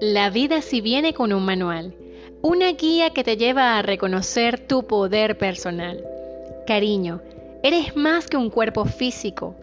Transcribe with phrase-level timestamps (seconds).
[0.00, 1.94] La vida si viene con un manual,
[2.42, 6.04] una guía que te lleva a reconocer tu poder personal.
[6.66, 7.20] Cariño,
[7.62, 9.54] eres más que un cuerpo físico,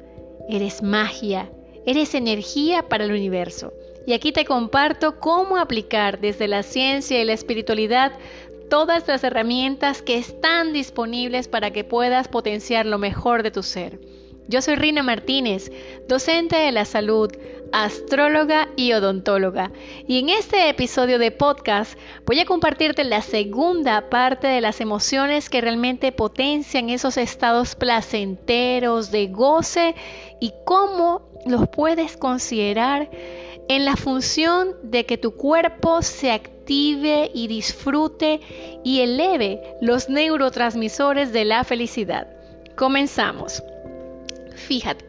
[0.47, 1.50] eres magia,
[1.86, 3.74] eres energía para el universo.
[4.06, 8.14] Y aquí te comparto cómo aplicar desde la ciencia y la espiritualidad
[8.70, 14.00] todas las herramientas que están disponibles para que puedas potenciar lo mejor de tu ser.
[14.50, 15.71] Yo soy Rina Martínez,
[16.07, 17.30] docente de la salud,
[17.73, 19.73] astróloga y odontóloga.
[20.08, 25.49] Y en este episodio de podcast voy a compartirte la segunda parte de las emociones
[25.49, 29.95] que realmente potencian esos estados placenteros de goce
[30.39, 33.09] y cómo los puedes considerar
[33.67, 38.39] en la función de que tu cuerpo se active y disfrute
[38.86, 42.27] y eleve los neurotransmisores de la felicidad.
[42.77, 43.61] Comenzamos.
[44.67, 45.05] Fíjate,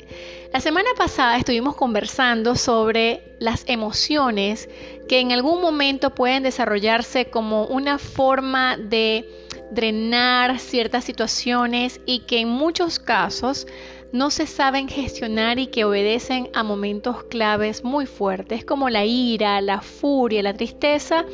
[0.53, 4.69] la semana pasada estuvimos conversando sobre las emociones
[5.09, 9.29] que en algún momento pueden desarrollarse como una forma de
[9.73, 13.67] drenar ciertas situaciones y que en muchos casos
[14.13, 19.61] no se saben gestionar y que obedecen a momentos claves muy fuertes como la ira,
[19.61, 21.25] la furia, la tristeza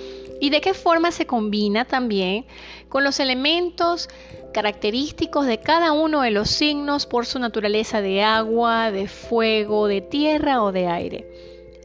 [0.40, 2.46] y de qué forma se combina también
[2.88, 4.08] con los elementos
[4.52, 10.00] característicos de cada uno de los signos por su naturaleza de agua, de fuego, de
[10.00, 11.28] tierra o de aire.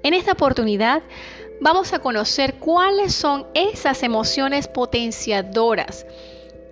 [0.03, 1.03] En esta oportunidad
[1.59, 6.05] vamos a conocer cuáles son esas emociones potenciadoras,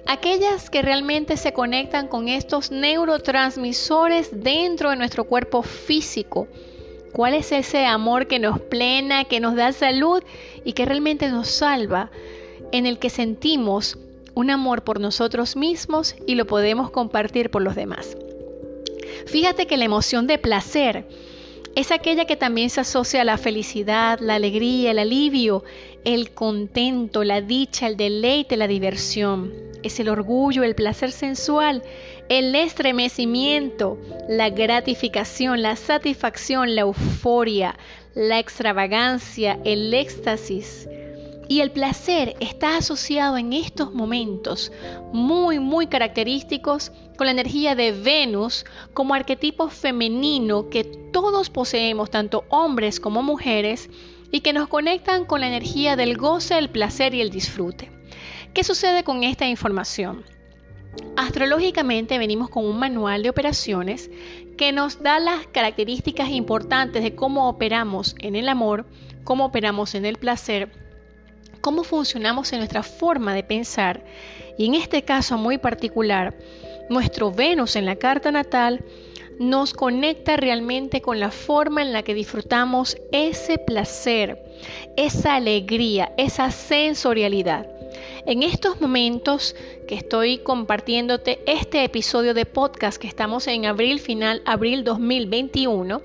[0.06, 6.48] aquellas que realmente se conectan con estos neurotransmisores dentro de nuestro cuerpo físico.
[7.18, 10.22] ¿Cuál es ese amor que nos plena, que nos da salud
[10.64, 12.12] y que realmente nos salva,
[12.72, 13.98] en el que sentimos
[14.36, 18.16] un amor por nosotros mismos y lo podemos compartir por los demás.
[19.26, 21.08] Fíjate que la emoción de placer
[21.74, 25.64] es aquella que también se asocia a la felicidad, la alegría, el alivio,
[26.06, 29.52] el contento, la dicha, el deleite, la diversión.
[29.82, 31.82] Es el orgullo, el placer sensual,
[32.30, 37.78] el estremecimiento, la gratificación, la satisfacción, la euforia,
[38.16, 40.90] la extravagancia, el éxtasis,
[41.50, 44.72] y el placer está asociado en estos momentos
[45.14, 52.44] muy, muy característicos con la energía de Venus como arquetipo femenino que todos poseemos, tanto
[52.50, 53.90] hombres como mujeres,
[54.30, 57.90] y que nos conectan con la energía del goce, el placer y el disfrute.
[58.54, 60.26] ¿Qué sucede con esta información?
[61.16, 64.10] Astrológicamente venimos con un manual de operaciones
[64.58, 68.86] que nos da las características importantes de cómo operamos en el amor,
[69.24, 70.72] cómo operamos en el placer
[71.62, 74.06] cómo funcionamos en nuestra forma de pensar
[74.58, 76.34] y en este caso muy particular,
[76.90, 78.86] nuestro Venus en la carta natal
[79.38, 84.42] nos conecta realmente con la forma en la que disfrutamos ese placer,
[84.96, 87.68] esa alegría, esa sensorialidad.
[88.26, 89.56] En estos momentos
[89.88, 96.02] que estoy compartiéndote este episodio de podcast que estamos en abril final, abril 2021,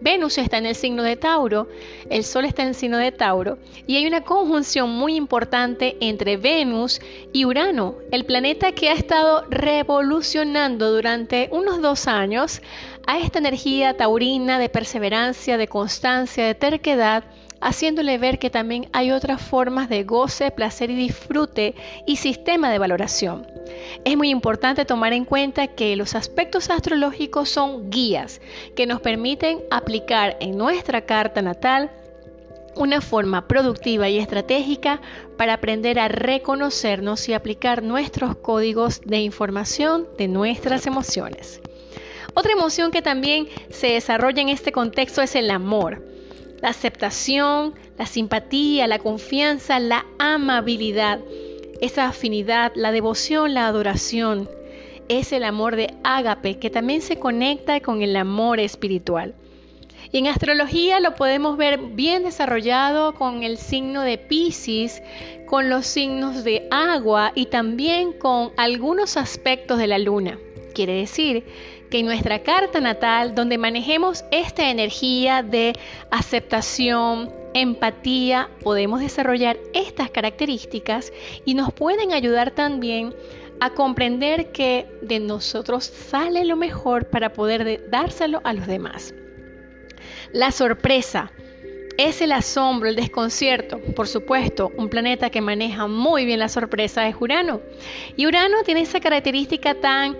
[0.00, 1.68] Venus está en el signo de Tauro,
[2.10, 6.36] el Sol está en el signo de Tauro y hay una conjunción muy importante entre
[6.36, 7.00] Venus
[7.32, 12.60] y Urano, el planeta que ha estado revolucionando durante unos dos años
[13.06, 17.24] a esta energía taurina de perseverancia, de constancia, de terquedad
[17.60, 21.74] haciéndole ver que también hay otras formas de goce, placer y disfrute
[22.06, 23.46] y sistema de valoración.
[24.04, 28.40] Es muy importante tomar en cuenta que los aspectos astrológicos son guías
[28.74, 31.90] que nos permiten aplicar en nuestra carta natal
[32.76, 35.00] una forma productiva y estratégica
[35.38, 41.60] para aprender a reconocernos y aplicar nuestros códigos de información de nuestras emociones.
[42.34, 46.15] Otra emoción que también se desarrolla en este contexto es el amor
[46.60, 51.20] la aceptación, la simpatía, la confianza, la amabilidad,
[51.80, 54.48] esa afinidad, la devoción, la adoración.
[55.08, 59.34] Es el amor de ágape que también se conecta con el amor espiritual.
[60.12, 65.02] Y en astrología lo podemos ver bien desarrollado con el signo de Pisces,
[65.46, 70.38] con los signos de agua y también con algunos aspectos de la luna.
[70.76, 71.42] Quiere decir
[71.90, 75.72] que en nuestra carta natal, donde manejemos esta energía de
[76.10, 81.14] aceptación, empatía, podemos desarrollar estas características
[81.46, 83.14] y nos pueden ayudar también
[83.58, 89.14] a comprender que de nosotros sale lo mejor para poder dárselo a los demás.
[90.34, 91.32] La sorpresa
[91.96, 93.78] es el asombro, el desconcierto.
[93.94, 97.60] Por supuesto, un planeta que maneja muy bien la sorpresa es Urano.
[98.16, 100.16] Y Urano tiene esa característica tan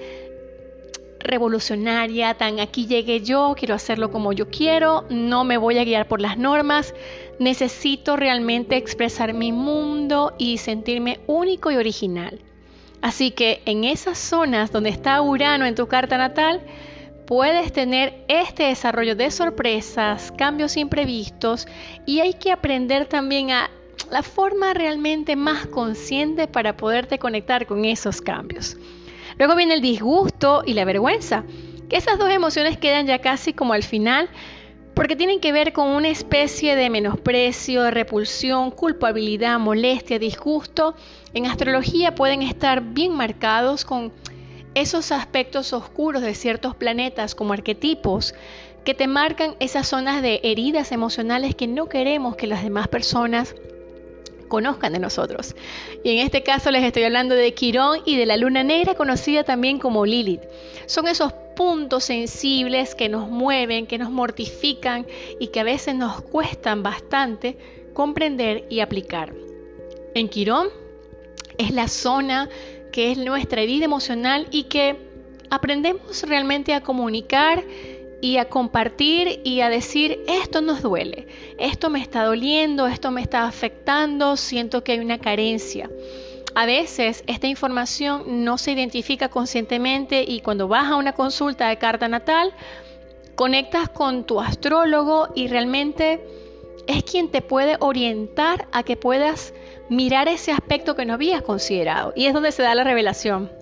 [1.21, 6.09] revolucionaria, tan aquí llegué yo, quiero hacerlo como yo quiero, no me voy a guiar
[6.09, 6.95] por las normas,
[7.39, 12.41] necesito realmente expresar mi mundo y sentirme único y original.
[13.03, 16.63] Así que en esas zonas donde está Urano en tu carta natal,
[17.27, 21.67] puedes tener este desarrollo de sorpresas, cambios imprevistos
[22.07, 23.71] y hay que aprender también a
[24.11, 28.77] la forma realmente más consciente para poderte conectar con esos cambios.
[29.39, 31.45] Luego viene el disgusto y la vergüenza,
[31.89, 34.29] que esas dos emociones quedan ya casi como al final,
[34.95, 40.95] porque tienen que ver con una especie de menosprecio, repulsión, culpabilidad, molestia, disgusto.
[41.35, 44.11] En astrología pueden estar bien marcados con
[44.75, 48.35] esos aspectos oscuros de ciertos planetas como arquetipos
[48.85, 53.55] que te marcan esas zonas de heridas emocionales que no queremos que las demás personas
[54.49, 55.55] conozcan de nosotros.
[56.05, 59.45] Y en este caso les estoy hablando de Quirón y de la luna negra conocida
[59.45, 60.43] también como Lilith.
[60.87, 65.07] Son esos puntos sensibles que nos mueven, que nos mortifican
[65.41, 67.57] y que a veces nos cuestan bastante
[67.95, 69.35] comprender y aplicar.
[70.15, 70.69] En Quirón
[71.59, 72.49] es la zona
[72.93, 74.97] que es nuestra herida emocional y que
[75.51, 77.63] aprendemos realmente a comunicar
[78.21, 81.27] y a compartir y a decir, esto nos duele,
[81.59, 85.91] esto me está doliendo, esto me está afectando, siento que hay una carencia.
[86.55, 91.77] A veces esta información no se identifica conscientemente y cuando vas a una consulta de
[91.77, 92.55] carta natal,
[93.35, 96.25] conectas con tu astrólogo y realmente
[96.87, 99.53] es quien te puede orientar a que puedas
[99.91, 102.15] mirar ese aspecto que no habías considerado.
[102.17, 103.53] Y es donde se da la revelación.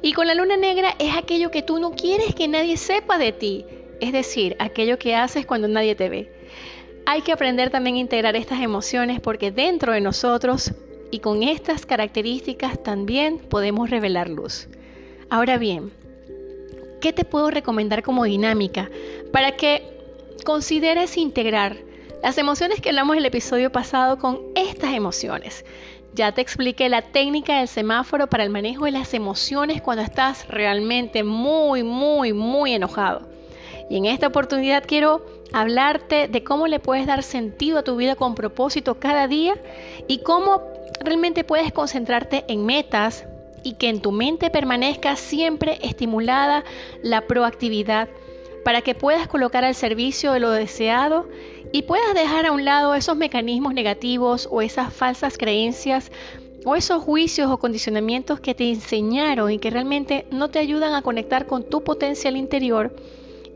[0.00, 3.32] Y con la luna negra es aquello que tú no quieres que nadie sepa de
[3.32, 3.66] ti
[4.00, 6.32] es decir, aquello que haces cuando nadie te ve.
[7.06, 10.72] Hay que aprender también a integrar estas emociones porque dentro de nosotros
[11.10, 14.68] y con estas características también podemos revelar luz.
[15.30, 15.92] Ahora bien,
[17.00, 18.90] ¿qué te puedo recomendar como dinámica
[19.32, 19.82] para que
[20.44, 21.76] consideres integrar
[22.22, 25.64] las emociones que hablamos el episodio pasado con estas emociones?
[26.14, 30.48] Ya te expliqué la técnica del semáforo para el manejo de las emociones cuando estás
[30.48, 33.35] realmente muy, muy, muy enojado.
[33.88, 38.16] Y en esta oportunidad quiero hablarte de cómo le puedes dar sentido a tu vida
[38.16, 39.54] con propósito cada día
[40.08, 40.62] y cómo
[41.00, 43.24] realmente puedes concentrarte en metas
[43.62, 46.64] y que en tu mente permanezca siempre estimulada
[47.02, 48.08] la proactividad
[48.64, 51.28] para que puedas colocar al servicio de lo deseado
[51.72, 56.10] y puedas dejar a un lado esos mecanismos negativos o esas falsas creencias
[56.64, 61.02] o esos juicios o condicionamientos que te enseñaron y que realmente no te ayudan a
[61.02, 62.92] conectar con tu potencial interior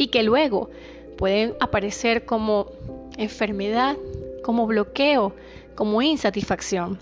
[0.00, 0.70] y que luego
[1.18, 2.72] pueden aparecer como
[3.18, 3.98] enfermedad,
[4.42, 5.34] como bloqueo,
[5.74, 6.98] como insatisfacción.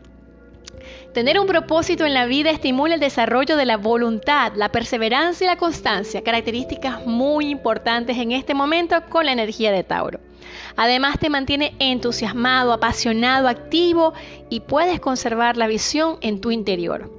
[1.15, 5.47] Tener un propósito en la vida estimula el desarrollo de la voluntad, la perseverancia y
[5.47, 10.19] la constancia, características muy importantes en este momento con la energía de Tauro.
[10.75, 14.12] Además te mantiene entusiasmado, apasionado, activo
[14.50, 17.12] y puedes conservar la visión en tu interior.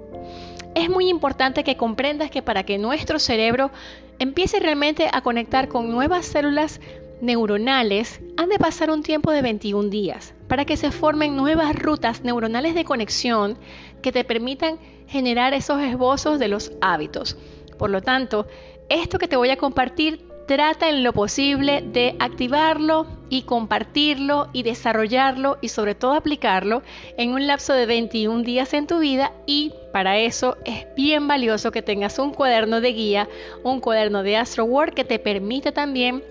[0.76, 3.72] Es muy importante que comprendas que para que nuestro cerebro
[4.20, 6.80] empiece realmente a conectar con nuevas células
[7.22, 12.24] neuronales, han de pasar un tiempo de 21 días para que se formen nuevas rutas
[12.24, 13.58] neuronales de conexión
[14.02, 17.38] que te permitan generar esos esbozos de los hábitos.
[17.78, 18.48] Por lo tanto,
[18.90, 24.64] esto que te voy a compartir trata en lo posible de activarlo y compartirlo y
[24.64, 26.82] desarrollarlo y sobre todo aplicarlo
[27.18, 31.72] en un lapso de 21 días en tu vida y para eso es bien valioso
[31.72, 33.30] que tengas un cuaderno de guía,
[33.64, 36.24] un cuaderno de AstroWork que te permite también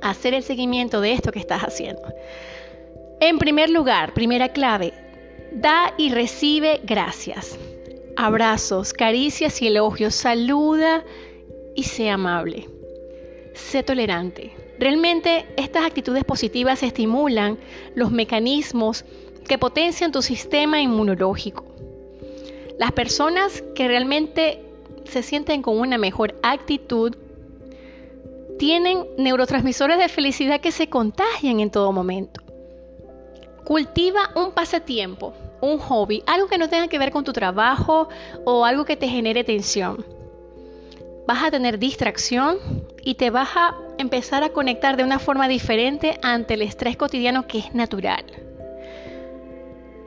[0.00, 2.02] hacer el seguimiento de esto que estás haciendo.
[3.20, 4.92] En primer lugar, primera clave,
[5.52, 7.58] da y recibe gracias.
[8.16, 11.04] Abrazos, caricias y elogios, saluda
[11.74, 12.68] y sea amable
[13.56, 14.52] sé tolerante.
[14.78, 17.58] Realmente estas actitudes positivas estimulan
[17.94, 19.04] los mecanismos
[19.46, 21.64] que potencian tu sistema inmunológico.
[22.78, 24.62] Las personas que realmente
[25.04, 27.14] se sienten con una mejor actitud
[28.58, 32.42] tienen neurotransmisores de felicidad que se contagian en todo momento.
[33.64, 38.08] Cultiva un pasatiempo, un hobby, algo que no tenga que ver con tu trabajo
[38.44, 40.04] o algo que te genere tensión
[41.26, 42.58] vas a tener distracción
[43.06, 47.46] y te vas a empezar a conectar de una forma diferente ante el estrés cotidiano
[47.46, 48.24] que es natural.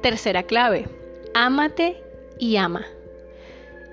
[0.03, 0.89] Tercera clave,
[1.33, 2.03] ámate
[2.39, 2.85] y ama.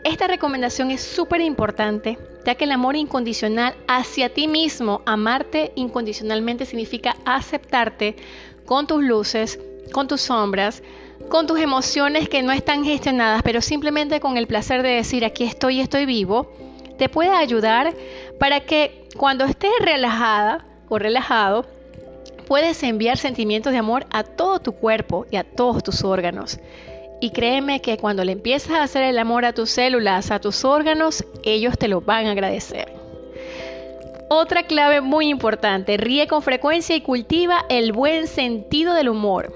[0.03, 6.67] Esta recomendación es súper importante, ya que el amor incondicional hacia ti mismo, amarte incondicionalmente
[6.67, 8.17] significa aceptarte
[8.65, 9.61] con tus luces,
[9.93, 10.83] con tus sombras,
[11.29, 15.45] con tus emociones que no están gestionadas, pero simplemente con el placer de decir aquí
[15.45, 16.51] estoy y estoy vivo,
[16.97, 17.95] te puede ayudar
[18.39, 21.67] para que cuando estés relajada o relajado,
[22.47, 26.59] puedes enviar sentimientos de amor a todo tu cuerpo y a todos tus órganos.
[27.21, 30.65] Y créeme que cuando le empiezas a hacer el amor a tus células, a tus
[30.65, 32.93] órganos, ellos te lo van a agradecer.
[34.29, 39.55] Otra clave muy importante, ríe con frecuencia y cultiva el buen sentido del humor.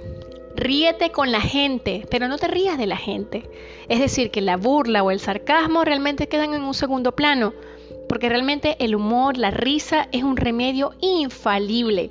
[0.55, 3.49] Ríete con la gente, pero no te rías de la gente.
[3.89, 7.53] Es decir, que la burla o el sarcasmo realmente quedan en un segundo plano,
[8.11, 12.11] porque realmente el humor, la risa es un remedio infalible.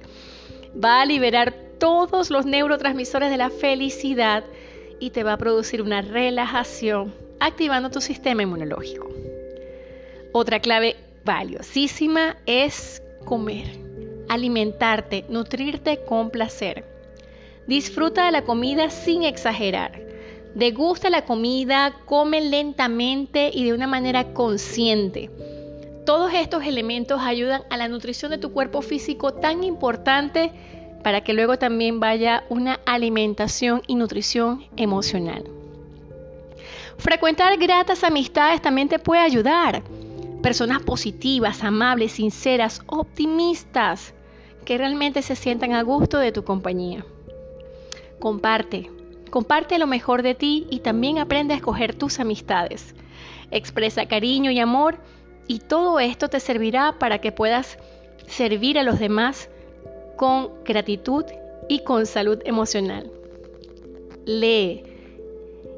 [0.73, 4.45] Va a liberar todos los neurotransmisores de la felicidad
[5.01, 9.09] y te va a producir una relajación, activando tu sistema inmunológico.
[10.31, 13.67] Otra clave valiosísima es comer,
[14.29, 16.85] alimentarte, nutrirte con placer.
[17.67, 20.01] Disfruta de la comida sin exagerar.
[20.55, 25.29] Degusta la comida, come lentamente y de una manera consciente.
[26.09, 30.51] Todos estos elementos ayudan a la nutrición de tu cuerpo físico tan importante
[31.03, 35.43] para que luego también vaya una alimentación y nutrición emocional.
[36.97, 39.83] Frecuentar gratas amistades también te puede ayudar.
[40.41, 44.15] Personas positivas, amables, sinceras, optimistas,
[44.65, 47.05] que realmente se sientan a gusto de tu compañía.
[48.17, 48.89] Comparte,
[49.29, 52.95] comparte lo mejor de ti y también aprende a escoger tus amistades.
[53.51, 54.97] Expresa cariño y amor
[55.49, 57.79] y todo esto te servirá para que puedas
[58.27, 59.49] servir a los demás
[60.15, 61.25] con gratitud
[61.67, 63.11] y con salud emocional.
[64.25, 64.83] Lee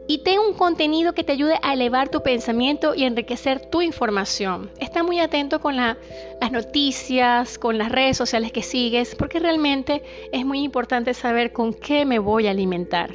[0.08, 4.70] y ten un contenido que te ayude a elevar tu pensamiento y enriquecer tu información.
[4.78, 5.96] Está muy atento con las
[6.52, 12.04] noticias, con las redes sociales que sigues, porque realmente es muy importante saber con qué
[12.04, 13.12] me voy a alimentar.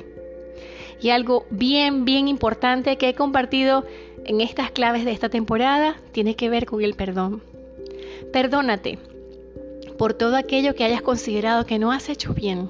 [1.02, 3.84] Y algo bien, bien importante que he compartido
[4.26, 7.42] en estas claves de esta temporada tiene que ver con el perdón.
[8.32, 8.98] Perdónate
[9.98, 12.68] por todo aquello que hayas considerado que no has hecho bien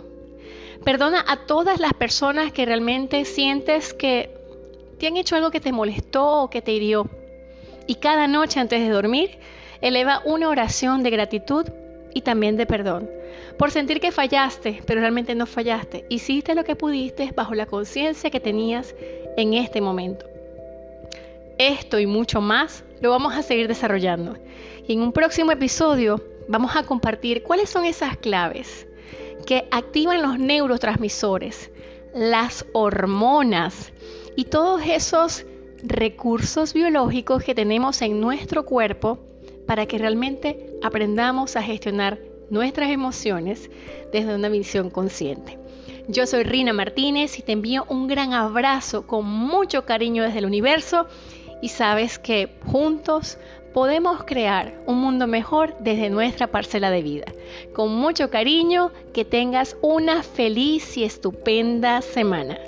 [0.86, 4.30] Perdona a todas las personas que realmente sientes que
[5.00, 7.08] te han hecho algo que te molestó o que te hirió.
[7.88, 9.38] Y cada noche antes de dormir,
[9.80, 11.66] eleva una oración de gratitud
[12.14, 13.10] y también de perdón.
[13.58, 16.06] Por sentir que fallaste, pero realmente no fallaste.
[16.08, 18.94] Hiciste lo que pudiste bajo la conciencia que tenías
[19.36, 20.35] en este momento.
[21.58, 24.36] Esto y mucho más lo vamos a seguir desarrollando.
[24.86, 28.86] Y en un próximo episodio vamos a compartir cuáles son esas claves
[29.46, 31.70] que activan los neurotransmisores,
[32.14, 33.92] las hormonas
[34.36, 35.46] y todos esos
[35.82, 39.18] recursos biológicos que tenemos en nuestro cuerpo
[39.66, 42.18] para que realmente aprendamos a gestionar
[42.50, 43.70] nuestras emociones
[44.12, 45.58] desde una visión consciente.
[46.08, 50.46] Yo soy Rina Martínez y te envío un gran abrazo con mucho cariño desde el
[50.46, 51.08] universo
[51.60, 53.38] y sabes que juntos
[53.72, 57.26] podemos crear un mundo mejor desde nuestra parcela de vida.
[57.74, 62.58] Con mucho cariño, que tengas una feliz y estupenda semana.